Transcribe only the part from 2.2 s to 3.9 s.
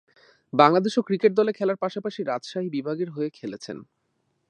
রাজশাহী বিভাগের হয়ে খেলছেন।